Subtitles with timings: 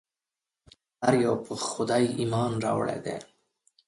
[1.03, 3.17] هر یو پر خدای ایمان راوړی دی.